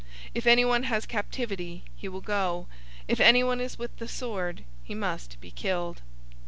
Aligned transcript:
013:010 0.01 0.07
If 0.33 0.47
anyone 0.47 0.83
has 0.85 1.05
captivity, 1.05 1.83
he 1.95 2.07
will 2.07 2.21
go. 2.21 2.65
If 3.07 3.19
anyone 3.19 3.61
is 3.61 3.77
with 3.77 3.95
the 3.99 4.07
sword, 4.07 4.63
he 4.83 4.95
must 4.95 5.39
be 5.39 5.51
killed. 5.51 6.01